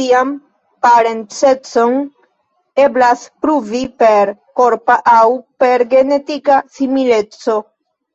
[0.00, 0.32] Tian
[0.86, 1.96] parencecon
[2.84, 5.26] eblas pruvi per korpa aŭ
[5.66, 7.62] per genetika simileco.